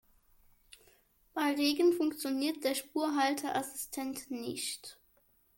Bei 1.35 1.53
Regen 1.53 1.93
funktioniert 1.93 2.63
der 2.63 2.73
Spurhalteassistent 2.73 4.31
nicht. 4.31 4.97